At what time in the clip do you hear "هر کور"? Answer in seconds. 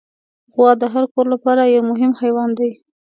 0.93-1.25